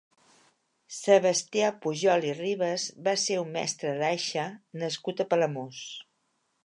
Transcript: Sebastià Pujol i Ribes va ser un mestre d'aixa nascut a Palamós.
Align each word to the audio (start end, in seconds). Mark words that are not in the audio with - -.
Sebastià 0.99 1.67
Pujol 1.83 2.25
i 2.29 2.33
Ribes 2.39 2.85
va 3.09 3.15
ser 3.25 3.37
un 3.43 3.53
mestre 3.59 3.93
d'aixa 4.01 4.47
nascut 4.85 5.23
a 5.27 5.33
Palamós. 5.35 5.85